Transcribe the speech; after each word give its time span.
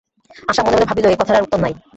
আশা 0.47 0.61
মনে 0.61 0.75
মনে 0.75 0.87
ভাবিল, 0.89 1.05
এ 1.07 1.17
কথার 1.19 1.37
আর 1.37 1.45
উত্তর 1.45 1.59
নাই। 1.63 1.73